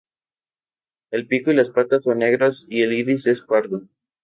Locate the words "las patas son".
1.53-2.17